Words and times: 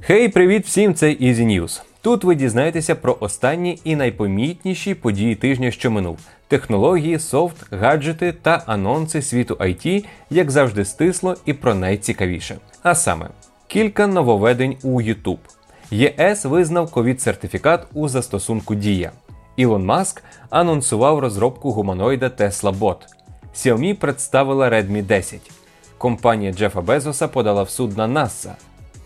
Хей, 0.00 0.28
привіт 0.28 0.66
всім! 0.66 0.94
Це 0.94 1.06
Easy 1.06 1.46
News. 1.46 1.82
Тут 2.00 2.24
ви 2.24 2.34
дізнаєтеся 2.34 2.94
про 2.94 3.16
останні 3.20 3.78
і 3.84 3.96
найпомітніші 3.96 4.94
події 4.94 5.34
тижня, 5.34 5.70
що 5.70 5.90
минув: 5.90 6.18
технології, 6.48 7.18
софт, 7.18 7.72
гаджети 7.72 8.32
та 8.32 8.62
анонси 8.66 9.22
світу 9.22 9.54
IT, 9.54 10.04
як 10.30 10.50
завжди, 10.50 10.84
стисло 10.84 11.36
і 11.46 11.52
про 11.52 11.74
найцікавіше. 11.74 12.56
А 12.82 12.94
саме, 12.94 13.28
кілька 13.66 14.06
нововведень 14.06 14.76
у 14.82 15.02
YouTube. 15.02 15.38
ЄС 15.90 16.44
визнав 16.44 16.90
ковід-сертифікат 16.90 17.80
у 17.94 18.08
застосунку 18.08 18.74
Дія. 18.74 19.12
Ілон 19.56 19.84
Маск 19.84 20.22
анонсував 20.50 21.18
розробку 21.18 21.70
гуманоїда 21.72 22.26
Tesla 22.26 22.78
Bot. 22.78 22.96
Xiaomi 23.54 23.94
представила 23.94 24.70
Redmi 24.70 25.02
10. 25.02 25.61
Компанія 26.02 26.52
Джефа 26.52 26.80
Безоса 26.80 27.28
подала 27.28 27.62
в 27.62 27.70
суд 27.70 27.96
на 27.96 28.08
NASA. 28.08 28.50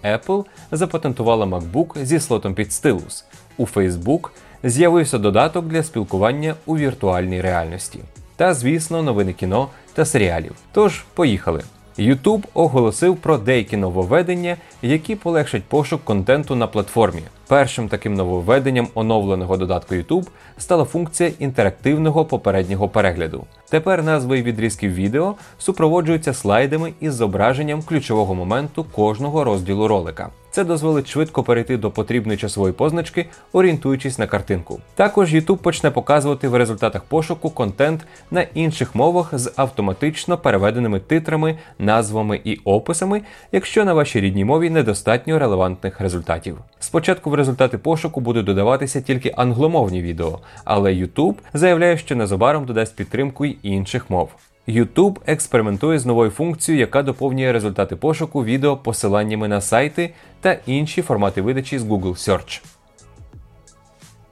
Apple 0.04 0.44
запатентувала 0.72 1.46
MacBook 1.46 2.04
зі 2.04 2.20
слотом 2.20 2.54
під 2.54 2.72
стилус. 2.72 3.24
У 3.56 3.64
Facebook 3.64 4.28
з'явився 4.62 5.18
додаток 5.18 5.66
для 5.66 5.82
спілкування 5.82 6.54
у 6.66 6.76
віртуальній 6.76 7.40
реальності. 7.40 7.98
Та, 8.36 8.54
звісно, 8.54 9.02
новини 9.02 9.32
кіно 9.32 9.68
та 9.94 10.04
серіалів. 10.04 10.54
Тож, 10.72 11.04
поїхали. 11.14 11.62
YouTube 11.98 12.44
оголосив 12.54 13.16
про 13.16 13.38
деякі 13.38 13.76
нововведення, 13.76 14.56
які 14.82 15.14
полегшать 15.14 15.64
пошук 15.64 16.04
контенту 16.04 16.54
на 16.54 16.66
платформі. 16.66 17.22
Першим 17.48 17.88
таким 17.88 18.14
нововведенням 18.14 18.88
оновленого 18.94 19.56
додатку 19.56 19.94
YouTube 19.94 20.26
стала 20.58 20.84
функція 20.84 21.30
інтерактивного 21.38 22.24
попереднього 22.24 22.88
перегляду. 22.88 23.44
Тепер 23.70 24.02
назви 24.02 24.42
відрізків 24.42 24.94
відео 24.94 25.34
супроводжуються 25.58 26.34
слайдами 26.34 26.92
із 27.00 27.14
зображенням 27.14 27.82
ключового 27.82 28.34
моменту 28.34 28.84
кожного 28.84 29.44
розділу 29.44 29.88
ролика. 29.88 30.30
Це 30.56 30.64
дозволить 30.64 31.08
швидко 31.08 31.42
перейти 31.42 31.76
до 31.76 31.90
потрібної 31.90 32.38
часової 32.38 32.72
позначки, 32.72 33.26
орієнтуючись 33.52 34.18
на 34.18 34.26
картинку. 34.26 34.80
Також 34.94 35.34
YouTube 35.34 35.56
почне 35.56 35.90
показувати 35.90 36.48
в 36.48 36.54
результатах 36.54 37.04
пошуку 37.04 37.50
контент 37.50 38.06
на 38.30 38.42
інших 38.42 38.94
мовах 38.94 39.38
з 39.38 39.52
автоматично 39.56 40.38
переведеними 40.38 41.00
титрами, 41.00 41.58
назвами 41.78 42.40
і 42.44 42.56
описами, 42.64 43.22
якщо 43.52 43.84
на 43.84 43.94
вашій 43.94 44.20
рідній 44.20 44.44
мові 44.44 44.70
недостатньо 44.70 45.38
релевантних 45.38 46.00
результатів. 46.00 46.58
Спочатку 46.78 47.30
в 47.30 47.34
результати 47.34 47.78
пошуку 47.78 48.20
будуть 48.20 48.46
додаватися 48.46 49.00
тільки 49.00 49.34
англомовні 49.36 50.02
відео, 50.02 50.38
але 50.64 50.92
YouTube 50.92 51.34
заявляє, 51.54 51.98
що 51.98 52.16
незабаром 52.16 52.64
додасть 52.64 52.96
підтримку 52.96 53.44
й 53.44 53.56
інших 53.62 54.10
мов. 54.10 54.28
YouTube 54.68 55.16
експериментує 55.26 55.98
з 55.98 56.06
новою 56.06 56.30
функцією, 56.30 56.80
яка 56.80 57.02
доповнює 57.02 57.52
результати 57.52 57.96
пошуку 57.96 58.44
відео 58.44 58.76
посиланнями 58.76 59.48
на 59.48 59.60
сайти 59.60 60.10
та 60.40 60.58
інші 60.66 61.02
формати 61.02 61.42
видачі 61.42 61.78
з 61.78 61.84
Google 61.84 62.14
Search. 62.14 62.75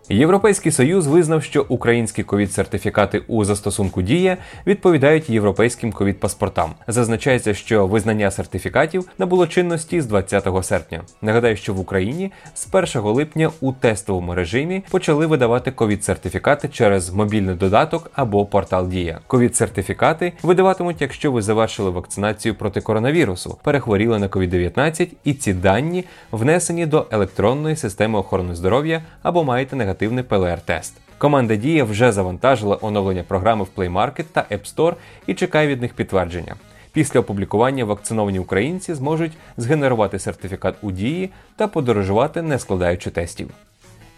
Європейський 0.08 0.72
союз 0.72 1.06
визнав, 1.06 1.42
що 1.42 1.66
українські 1.68 2.22
ковід-сертифікати 2.22 3.22
у 3.26 3.44
застосунку 3.44 4.02
Дія 4.02 4.36
відповідають 4.66 5.30
європейським 5.30 5.92
ковід-паспортам. 5.92 6.70
Зазначається, 6.86 7.54
що 7.54 7.86
визнання 7.86 8.30
сертифікатів 8.30 9.08
набуло 9.18 9.46
чинності 9.46 10.00
з 10.00 10.06
20 10.06 10.48
серпня. 10.62 11.02
Нагадаю, 11.22 11.56
що 11.56 11.74
в 11.74 11.80
Україні 11.80 12.32
з 12.54 12.68
1 12.72 13.02
липня 13.02 13.50
у 13.60 13.72
тестовому 13.72 14.34
режимі 14.34 14.82
почали 14.90 15.26
видавати 15.26 15.70
ковід-сертифікати 15.70 16.68
через 16.68 17.10
мобільний 17.10 17.54
додаток 17.54 18.10
або 18.14 18.46
портал 18.46 18.88
Дія. 18.88 19.20
Ковід-сертифікати 19.26 20.32
видаватимуть, 20.42 21.00
якщо 21.00 21.32
ви 21.32 21.42
завершили 21.42 21.90
вакцинацію 21.90 22.54
проти 22.54 22.80
коронавірусу, 22.80 23.58
перехворіли 23.62 24.18
на 24.18 24.28
COVID-19 24.28 25.08
і 25.24 25.34
ці 25.34 25.52
дані 25.52 26.04
внесені 26.32 26.86
до 26.86 27.06
електронної 27.10 27.76
системи 27.76 28.18
охорони 28.18 28.54
здоров'я 28.54 29.02
або 29.22 29.44
маєте 29.44 29.76
негативний 29.76 29.93
негативний 29.94 30.24
ПЛР-тест. 30.24 30.92
Команда 31.18 31.56
Дія 31.56 31.84
вже 31.84 32.12
завантажила 32.12 32.78
оновлення 32.80 33.22
програми 33.22 33.64
в 33.64 33.78
Play 33.78 33.92
Market 33.92 34.24
та 34.32 34.46
App 34.50 34.74
Store 34.74 34.94
і 35.26 35.34
чекає 35.34 35.68
від 35.68 35.82
них 35.82 35.94
підтвердження. 35.94 36.54
Після 36.92 37.20
опублікування 37.20 37.84
вакциновані 37.84 38.38
українці 38.38 38.94
зможуть 38.94 39.32
згенерувати 39.56 40.18
сертифікат 40.18 40.74
у 40.82 40.90
дії 40.90 41.30
та 41.56 41.68
подорожувати, 41.68 42.42
не 42.42 42.58
складаючи 42.58 43.10
тестів. 43.10 43.50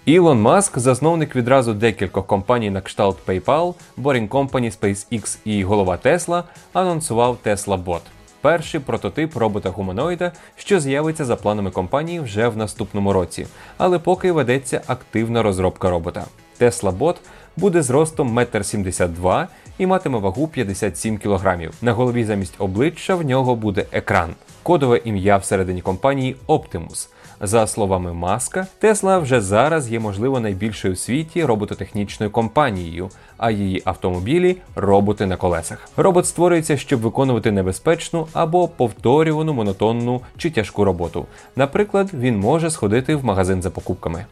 Ілон 0.05 0.41
Маск, 0.41 0.79
засновник 0.79 1.37
відразу 1.37 1.75
декількох 1.75 2.27
компаній 2.27 2.71
на 2.71 2.81
кшталт 2.81 3.19
PayPal, 3.27 3.75
Boring 3.99 4.29
Company, 4.29 4.79
SpaceX 4.81 5.39
і 5.45 5.65
голова 5.65 5.99
Tesla, 6.05 6.43
анонсував 6.73 7.39
Tesla 7.45 7.85
Bot 7.85 8.01
перший 8.41 8.81
прототип 8.81 9.37
робота-гуманоїда, 9.37 10.33
що 10.57 10.81
з'явиться 10.81 11.25
за 11.25 11.37
планами 11.37 11.71
компанії 11.71 12.21
вже 12.21 12.49
в 12.49 12.57
наступному 12.57 13.13
році, 13.13 13.47
але 13.77 13.99
поки 13.99 14.33
ведеться 14.33 14.83
активна 14.87 15.43
розробка 15.43 15.91
робота. 15.91 16.25
Tesla 16.61 16.99
Bot 16.99 17.17
буде 17.57 17.83
зростом 17.83 18.39
1,72 18.39 19.41
м 19.41 19.49
і 19.79 19.87
матиме 19.87 20.19
вагу 20.19 20.49
57 20.49 21.19
кг. 21.19 21.71
На 21.83 21.93
голові 21.93 22.25
замість 22.25 22.55
обличчя 22.59 23.15
в 23.15 23.25
нього 23.25 23.57
буде 23.57 23.87
екран. 23.93 24.35
Кодове 24.63 25.01
ім'я 25.05 25.37
всередині 25.37 25.83
компанії 25.83 26.37
Optimus. 26.49 27.09
За 27.41 27.67
словами 27.67 28.13
Маска, 28.13 28.67
Тесла 28.79 29.19
вже 29.19 29.41
зараз 29.41 29.93
є, 29.93 30.01
можливо, 30.01 30.41
найбільшою 30.41 30.95
у 30.95 30.97
світі 30.97 31.45
робототехнічною 31.45 32.33
компанією, 32.33 33.11
а 33.37 33.51
її 33.51 33.83
автомобілі 33.85 34.57
роботи 34.75 35.27
на 35.27 35.37
колесах. 35.37 35.89
Робот 35.97 36.27
створюється, 36.27 36.77
щоб 36.77 37.01
виконувати 37.01 37.51
небезпечну 37.51 38.27
або 38.33 38.69
повторювану 38.69 39.53
монотонну 39.53 40.21
чи 40.37 40.51
тяжку 40.51 40.85
роботу. 40.85 41.27
Наприклад, 41.57 42.11
він 42.15 42.39
може 42.39 42.71
сходити 42.71 43.17
в 43.17 43.25
магазин 43.25 43.63
за 43.63 43.71
покупками. 43.71 44.27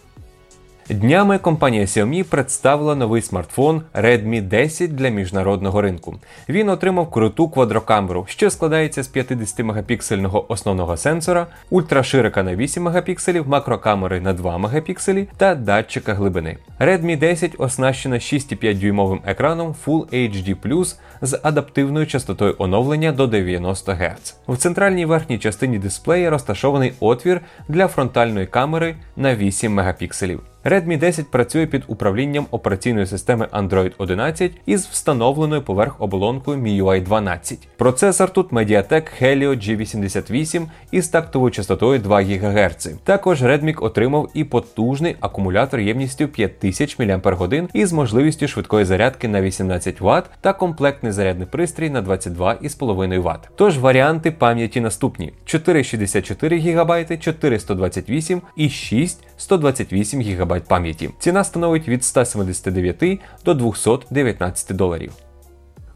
Днями 0.91 1.39
компанія 1.39 1.85
Xiaomi 1.85 2.25
представила 2.25 2.95
новий 2.95 3.23
смартфон 3.23 3.83
Redmi 3.95 4.43
10 4.43 4.95
для 4.95 5.09
міжнародного 5.09 5.83
ринку. 5.83 6.15
Він 6.49 6.69
отримав 6.69 7.11
круту 7.11 7.49
квадрокамеру, 7.49 8.25
що 8.29 8.51
складається 8.51 9.03
з 9.03 9.09
50 9.09 9.59
мегапіксельного 9.59 10.53
основного 10.53 10.97
сенсора, 10.97 11.47
ультраширика 11.71 12.43
на 12.43 12.57
8 12.57 12.83
мегапікселів, 12.83 13.49
макрокамери 13.49 14.21
на 14.21 14.33
2 14.33 14.59
мегапікселі 14.59 15.29
та 15.37 15.55
датчика 15.55 16.15
глибини. 16.15 16.57
Redmi 16.81 17.19
10 17.19 17.55
оснащена 17.59 18.17
6,5 18.17 18.79
дюймовим 18.79 19.21
екраном 19.27 19.75
Full 19.87 20.07
HD 20.15 20.97
з 21.23 21.41
адаптивною 21.43 22.07
частотою 22.07 22.55
оновлення 22.59 23.13
до 23.13 23.27
90 23.27 23.93
Гц. 23.93 24.37
В 24.49 24.57
центральній 24.57 25.07
верхній 25.07 25.39
частині 25.39 25.79
дисплея 25.79 26.31
розташований 26.31 26.93
отвір 27.01 27.41
для 27.69 27.89
фронтальної 27.89 28.47
камери 28.47 28.95
на 29.17 29.35
8 29.35 29.75
мегапікселів. 29.75 30.41
Redmi 30.65 30.99
10 30.99 31.31
працює 31.31 31.67
під 31.67 31.83
управлінням 31.87 32.47
операційної 32.51 33.07
системи 33.07 33.47
Android 33.53 33.93
11 33.99 34.53
із 34.67 34.87
встановленою 34.87 35.63
поверх 35.63 36.01
оболонкою 36.01 36.59
MIUI 36.59 37.03
12. 37.03 37.69
Процесор 37.77 38.31
тут 38.31 38.53
Mediatek 38.53 39.03
Helio 39.23 39.49
G88 39.49 40.67
із 40.91 41.09
тактовою 41.09 41.51
частотою 41.51 41.99
2 41.99 42.23
ГГц. 42.23 42.89
Також 43.05 43.43
Redmi 43.43 43.85
отримав 43.85 44.31
і 44.35 44.45
потужний 44.45 45.17
акумулятор 45.21 45.81
ємністю 45.81 46.29
5000 46.29 46.99
мАч 46.99 47.71
із 47.73 47.93
можливістю 47.93 48.49
швидкої 48.49 48.85
зарядки 48.85 49.29
на 49.29 49.43
18 49.43 50.01
Вт 50.01 50.25
та 50.41 50.53
комплектний 50.53 51.13
зарядний 51.13 51.47
пристрій 51.47 51.91
на 51.91 52.03
22,5 52.03 53.19
Вт. 53.21 53.49
Тож 53.57 53.79
варіанти 53.79 54.31
пам'яті 54.31 54.81
наступні: 54.81 55.33
464 55.45 56.59
ГБ, 56.59 57.19
428 57.21 58.43
і 58.57 58.69
6 58.69 59.25
128 59.37 60.23
ГБ 60.23 60.54
пам'яті. 60.61 61.11
Ціна 61.19 61.45
становить 61.45 61.89
від 61.89 62.05
179 62.05 63.21
до 63.45 63.55
219 63.55 64.77
доларів. 64.77 65.13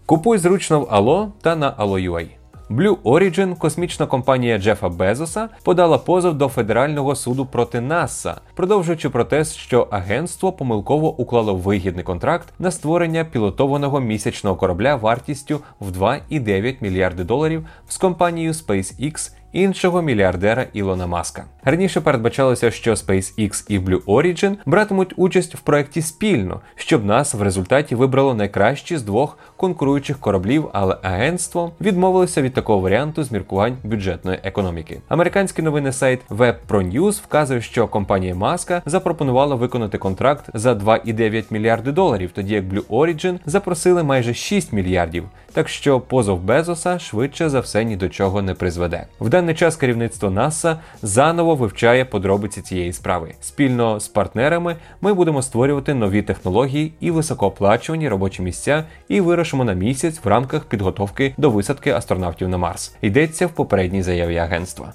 Купуй 0.07 0.39
зручно 0.39 0.81
в 0.81 0.85
Allo 0.85 1.29
та 1.43 1.57
на 1.57 1.73
Allo.ua. 1.73 2.27
Blue 2.71 2.97
Origin, 3.05 3.57
космічна 3.57 4.07
компанія 4.07 4.59
Джефа 4.59 4.89
Безоса, 4.89 5.49
подала 5.63 5.99
позов 5.99 6.35
до 6.35 6.49
федерального 6.49 7.15
суду 7.15 7.47
проти 7.47 7.81
НАСА, 7.81 8.41
продовжуючи 8.55 9.11
протест, 9.11 9.57
що 9.57 9.89
агентство 9.91 10.53
помилково 10.53 11.17
уклало 11.17 11.55
вигідний 11.55 12.05
контракт 12.05 12.49
на 12.59 12.71
створення 12.71 13.25
пілотованого 13.25 14.01
місячного 14.01 14.57
корабля 14.57 14.97
вартістю 14.97 15.61
в 15.81 15.91
2,9 15.91 16.77
мільярди 16.81 17.25
доларів 17.25 17.67
з 17.89 17.97
компанією 17.97 18.53
SpaceX 18.53 19.33
іншого 19.53 20.03
мільярдера 20.03 20.67
Ілона 20.73 21.07
Маска. 21.07 21.45
Раніше 21.65 22.01
передбачалося, 22.01 22.71
що 22.71 22.95
SpaceX 22.95 23.65
і 23.69 23.79
Blue 23.79 24.05
Origin 24.05 24.57
братимуть 24.67 25.15
участь 25.17 25.55
в 25.55 25.61
проєкті 25.61 26.03
спільно, 26.03 26.61
щоб 26.77 27.05
нас 27.05 27.35
в 27.35 27.43
результаті 27.43 27.95
вибрало 27.95 28.35
найкращі 28.35 28.97
з 28.97 29.03
двох 29.03 29.39
конкуруючих 29.57 30.19
кораблів, 30.19 30.69
але 30.73 30.97
агентство 31.03 31.73
відмовилося 31.81 32.43
від 32.43 32.55
такого 32.55 32.81
варіанту 32.81 33.23
з 33.23 33.33
міркувань 33.33 33.77
бюджетної 33.85 34.39
економіки. 34.43 35.01
Американський 35.09 35.65
новинний 35.65 35.93
сайт 35.93 36.21
WebProNews 36.31 37.23
вказує, 37.23 37.61
що 37.61 37.89
компанія 37.89 38.35
Маска 38.35 38.83
запропонувала 38.87 39.55
виконати 39.55 39.99
контракт 39.99 40.51
за 40.55 40.73
2,9 40.73 41.45
мільярди 41.51 41.93
доларів, 41.93 42.31
тоді 42.35 42.55
як 42.55 42.65
Blue 42.65 42.87
Origin 42.87 43.39
запросили 43.47 44.03
майже 44.03 44.35
6 44.35 44.73
мільярдів. 44.73 45.25
Так 45.53 45.69
що 45.69 46.01
позов 46.01 46.41
Безоса 46.41 46.99
швидше 46.99 47.49
за 47.49 47.61
все 47.61 47.85
ні 47.85 47.97
до 47.97 48.09
чого 48.09 48.43
не 48.43 48.55
призведе. 48.55 49.07
Даний 49.39 49.55
час 49.55 49.77
керівництво 49.77 50.31
НАСА 50.31 50.81
заново 51.03 51.55
вивчає 51.55 52.05
подробиці 52.05 52.63
цієї 52.63 52.93
справи. 52.93 53.35
Спільно 53.41 54.01
з 54.01 54.09
партнерами 54.09 54.77
ми 55.01 55.15
будемо 55.15 55.43
створювати 55.43 55.95
нові 55.95 56.23
технології 56.23 56.93
і 57.01 57.11
високооплачувані 57.11 58.09
робочі 58.09 58.43
місця, 58.43 58.85
і 59.09 59.21
вирушимо 59.21 59.65
на 59.65 59.73
місяць 59.73 60.21
в 60.25 60.29
рамках 60.29 60.65
підготовки 60.65 61.35
до 61.37 61.51
висадки 61.51 61.91
астронавтів 61.91 62.49
на 62.49 62.59
Марс. 62.59 62.97
Йдеться 63.03 63.47
в 63.47 63.51
попередній 63.51 64.03
заяві 64.03 64.37
агентства. 64.37 64.93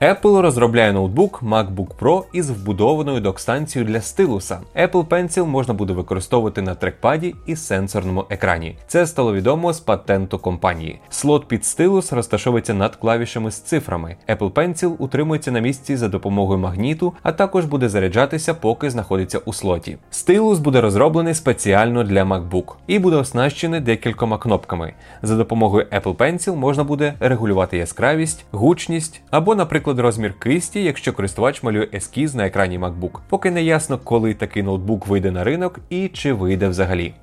Apple 0.00 0.40
розробляє 0.40 0.92
ноутбук 0.92 1.42
MacBook 1.42 1.86
Pro 2.00 2.22
із 2.32 2.50
вбудованою 2.50 3.20
док-станцією 3.20 3.90
для 3.92 4.00
стилуса. 4.00 4.60
Apple 4.76 5.06
Pencil 5.06 5.46
можна 5.46 5.74
буде 5.74 5.92
використовувати 5.92 6.62
на 6.62 6.74
трекпаді 6.74 7.34
і 7.46 7.56
сенсорному 7.56 8.24
екрані. 8.30 8.76
Це 8.86 9.06
стало 9.06 9.34
відомо 9.34 9.72
з 9.72 9.80
патенту 9.80 10.38
компанії. 10.38 11.00
Слот 11.08 11.48
під 11.48 11.64
стилус 11.64 12.12
розташовується 12.12 12.74
над 12.74 12.96
клавішами 12.96 13.50
з 13.50 13.60
цифрами. 13.60 14.16
Apple 14.28 14.52
Pencil 14.52 14.94
утримується 14.98 15.50
на 15.50 15.60
місці 15.60 15.96
за 15.96 16.08
допомогою 16.08 16.58
магніту, 16.58 17.12
а 17.22 17.32
також 17.32 17.64
буде 17.64 17.88
заряджатися, 17.88 18.54
поки 18.54 18.90
знаходиться 18.90 19.38
у 19.38 19.52
слоті. 19.52 19.96
Стилус 20.10 20.58
буде 20.58 20.80
розроблений 20.80 21.34
спеціально 21.34 22.04
для 22.04 22.24
MacBook 22.24 22.74
і 22.86 22.98
буде 22.98 23.16
оснащений 23.16 23.80
декількома 23.80 24.38
кнопками. 24.38 24.94
За 25.22 25.36
допомогою 25.36 25.86
Apple 25.92 26.16
Pencil 26.16 26.54
можна 26.54 26.84
буде 26.84 27.14
регулювати 27.20 27.78
яскравість, 27.78 28.44
гучність 28.50 29.20
або, 29.30 29.54
наприклад, 29.54 29.85
наприклад, 29.86 30.04
розмір 30.04 30.34
кисті, 30.38 30.84
якщо 30.84 31.12
користувач 31.12 31.62
малює 31.62 31.88
ескіз 31.92 32.34
на 32.34 32.46
екрані 32.46 32.78
MacBook. 32.78 33.20
Поки 33.28 33.50
не 33.50 33.62
ясно, 33.62 33.98
коли 33.98 34.34
такий 34.34 34.62
ноутбук 34.62 35.06
вийде 35.06 35.30
на 35.30 35.44
ринок 35.44 35.80
і 35.90 36.08
чи 36.08 36.32
вийде 36.32 36.68
взагалі. 36.68 37.14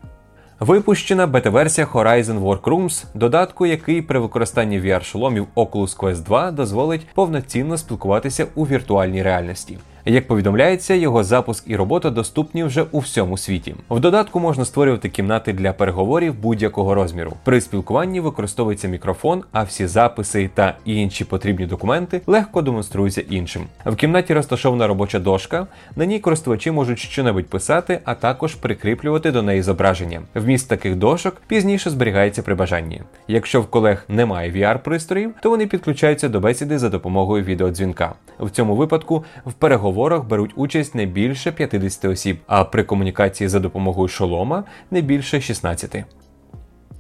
Випущена 0.60 1.28
бета-версія 1.28 1.88
Horizon 1.88 2.40
Workrooms, 2.40 3.06
додатку, 3.14 3.66
який 3.66 4.02
при 4.02 4.20
використанні 4.20 4.82
VR-шоломів 4.82 5.46
Oculus 5.56 5.98
Quest 5.98 6.24
2 6.24 6.52
дозволить 6.52 7.08
повноцінно 7.14 7.78
спілкуватися 7.78 8.48
у 8.56 8.64
віртуальній 8.66 9.24
реальності. 9.24 9.78
Як 10.06 10.28
повідомляється, 10.28 10.94
його 10.94 11.24
запуск 11.24 11.64
і 11.68 11.76
робота 11.76 12.10
доступні 12.10 12.64
вже 12.64 12.86
у 12.92 13.00
всьому 13.00 13.38
світі. 13.38 13.76
В 13.90 14.00
додатку 14.00 14.40
можна 14.40 14.66
створювати 14.66 15.10
кімнати 15.10 15.54
для 15.54 15.74
переговорів 15.74 16.34
будь-якого 16.42 16.94
розміру. 16.94 17.34
При 17.44 17.62
спілкуванні 17.62 18.20
використовується 18.20 18.88
мікрофон, 18.88 19.44
а 19.52 19.64
всі 19.64 19.88
записи 19.88 20.50
та 20.54 20.76
інші 20.86 21.26
потрібні 21.26 21.66
документи 21.66 22.22
легко 22.28 22.62
демонструються 22.62 23.22
іншим. 23.22 23.64
В 23.86 23.96
кімнаті 23.96 24.34
розташована 24.34 24.88
робоча 24.88 25.20
дошка, 25.20 25.68
на 25.96 26.06
ній 26.06 26.20
користувачі 26.20 26.72
можуть 26.72 27.00
щонебудь 27.00 27.48
писати, 27.48 28.00
а 28.06 28.16
також 28.16 28.56
прикріплювати 28.56 29.32
до 29.32 29.42
неї 29.42 29.62
зображення. 29.62 30.22
Вміст 30.36 30.70
таких 30.70 30.96
дошок 30.96 31.42
пізніше 31.48 31.90
зберігається 31.90 32.44
при 32.44 32.56
бажанні. 32.56 33.02
Якщо 33.28 33.62
в 33.62 33.68
колег 33.68 34.06
немає 34.10 34.52
VR-пристроїв, 34.52 35.30
то 35.42 35.50
вони 35.50 35.68
підключаються 35.68 36.30
до 36.30 36.40
бесіди 36.40 36.80
за 36.80 36.90
допомогою 36.90 37.44
відеодзвінка. 37.44 38.14
В 38.40 38.50
цьому 38.50 38.76
випадку 38.76 39.24
в 39.46 39.54
переговорах 39.54 39.93
переговорах 39.94 40.26
беруть 40.26 40.52
участь 40.56 40.96
не 40.96 41.06
більше 41.06 41.52
50 41.52 42.06
осіб, 42.06 42.38
а 42.48 42.64
при 42.64 42.84
комунікації 42.84 43.48
за 43.48 43.60
допомогою 43.60 44.08
шолома 44.08 44.64
не 44.92 45.02
більше 45.02 45.42
16. 45.42 45.96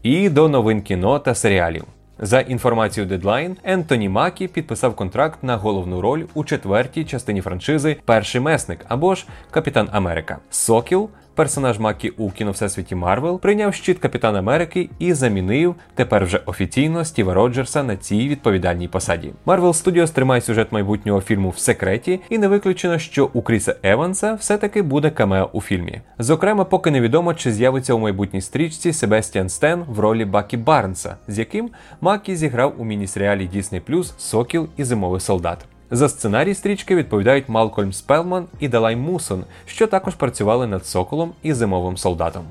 І 0.04 0.30
до 0.30 0.50
новин 0.50 0.82
кіно 0.82 1.20
та 1.20 1.36
серіалів. 1.36 1.84
За 2.20 2.40
інформацією 2.40 3.12
Deadline, 3.14 3.56
Ентоні 3.64 4.10
Макі 4.10 4.48
підписав 4.48 4.96
контракт 4.96 5.44
на 5.44 5.58
головну 5.58 6.02
роль 6.02 6.24
у 6.34 6.44
четвертій 6.44 7.06
частині 7.06 7.42
франшизи 7.42 7.98
Перший 8.06 8.42
месник 8.42 8.86
або 8.88 9.16
ж 9.16 9.26
Капітан 9.52 9.90
Америка. 9.92 10.38
Сокіл 10.50 11.10
персонаж 11.36 11.80
Макі 11.80 12.10
у 12.10 12.32
кіновсесвіті 12.32 12.96
Марвел 12.96 13.40
прийняв 13.40 13.74
щит 13.74 14.00
Капітана 14.00 14.40
Америки 14.40 14.90
і 15.00 15.14
замінив 15.14 15.76
тепер 15.96 16.26
вже 16.26 16.42
офіційно 16.46 17.06
Стіва 17.06 17.34
Роджерса 17.34 17.84
на 17.84 17.98
цій 17.98 18.28
відповідальній 18.28 18.88
посаді. 18.88 19.34
Marvel 19.46 19.84
Studios 19.84 20.14
тримає 20.14 20.42
сюжет 20.42 20.72
майбутнього 20.72 21.22
фільму 21.22 21.50
в 21.50 21.58
секреті, 21.58 22.20
і 22.30 22.38
не 22.38 22.48
виключено, 22.48 23.00
що 23.00 23.30
у 23.34 23.42
Кріса 23.42 23.76
Еванса 23.84 24.34
все-таки 24.34 24.82
буде 24.82 25.10
камео 25.10 25.50
у 25.54 25.62
фільмі. 25.62 26.02
Зокрема, 26.20 26.64
поки 26.64 26.92
невідомо, 26.92 27.34
чи 27.34 27.52
з'явиться 27.52 27.94
у 27.94 28.00
майбутній 28.00 28.42
стрічці 28.42 28.94
Себестіан 28.94 29.50
Стен 29.50 29.84
в 29.88 30.00
ролі 30.00 30.26
Бакі 30.26 30.58
Барнса, 30.58 31.18
з 31.28 31.40
яким 31.40 31.70
Макі 32.02 32.36
зіграв 32.36 32.74
у 32.78 32.86
міні-серіалі 32.86 33.50
Disney 33.56 34.04
Сокіл 34.18 34.68
і 34.78 34.84
Зимовий 34.84 35.20
солдат. 35.20 35.66
За 35.94 36.10
сценарій 36.10 36.54
стрічки 36.54 36.96
відповідають 36.96 37.50
Малкольм 37.50 37.94
Спелман 37.94 38.46
і 38.60 38.68
Далан 38.68 38.96
Мусон, 38.96 39.44
що 39.66 39.88
також 39.88 40.16
працювали 40.16 40.68
над 40.68 40.86
Соколом 40.86 41.34
і 41.44 41.54
Зимовим 41.54 41.98
солдатом. 41.98 42.44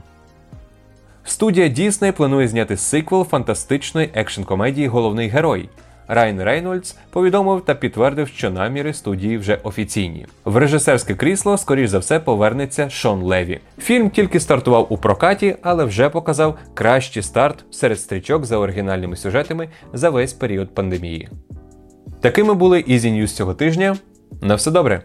Студія 1.25 1.69
Disney 1.69 2.13
планує 2.13 2.49
зняти 2.49 2.77
сиквел 2.77 3.25
фантастичної 3.25 4.11
екшн-комедії 4.15 4.89
Головний 4.89 5.29
герой. 5.29 5.69
Райан 6.09 6.43
Рейнольдс 6.43 6.97
повідомив 7.11 7.61
та 7.65 7.75
підтвердив, 7.75 8.29
що 8.29 8.51
наміри 8.51 8.93
студії 8.93 9.39
вже 9.39 9.59
офіційні. 9.63 10.27
В 10.45 10.57
режисерське 10.57 11.15
крісло, 11.15 11.59
скоріш 11.59 11.91
за 11.91 11.99
все, 11.99 12.21
повернеться 12.21 12.91
Шон 12.91 13.23
Леві. 13.23 13.61
Фільм 13.79 14.11
тільки 14.11 14.41
стартував 14.41 14.87
у 14.91 14.97
прокаті, 14.97 15.57
але 15.63 15.85
вже 15.85 16.09
показав 16.09 16.59
кращий 16.75 17.23
старт 17.23 17.65
серед 17.71 18.01
стрічок 18.01 18.45
за 18.45 18.57
оригінальними 18.57 19.17
сюжетами 19.17 19.69
за 19.93 20.11
весь 20.11 20.33
період 20.33 20.75
пандемії. 20.75 21.29
Такими 22.23 22.55
були 22.55 22.79
Easy 22.79 23.21
News 23.21 23.27
цього 23.27 23.55
тижня. 23.55 23.97
На 24.41 24.55
все 24.55 24.71
добре. 24.71 25.05